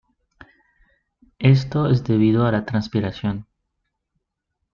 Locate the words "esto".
1.37-1.85